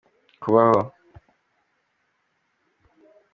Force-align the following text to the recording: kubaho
kubaho 0.41 0.81